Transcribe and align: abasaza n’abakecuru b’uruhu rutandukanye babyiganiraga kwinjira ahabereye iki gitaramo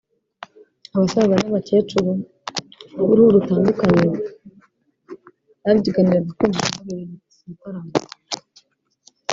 abasaza 0.95 1.35
n’abakecuru 1.39 2.09
b’uruhu 3.07 3.29
rutandukanye 3.35 4.05
babyiganiraga 5.63 6.29
kwinjira 6.37 6.67
ahabereye 6.69 7.05
iki 7.27 7.41
gitaramo 7.49 7.91